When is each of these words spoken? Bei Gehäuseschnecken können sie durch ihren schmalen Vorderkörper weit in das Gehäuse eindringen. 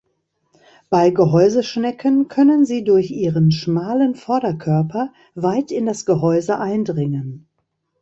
Bei 0.89 1.11
Gehäuseschnecken 1.11 2.27
können 2.27 2.65
sie 2.65 2.83
durch 2.83 3.11
ihren 3.11 3.51
schmalen 3.51 4.15
Vorderkörper 4.15 5.13
weit 5.35 5.69
in 5.71 5.85
das 5.85 6.07
Gehäuse 6.07 6.57
eindringen. 6.57 7.47